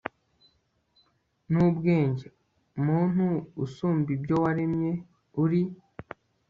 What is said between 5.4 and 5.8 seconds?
uri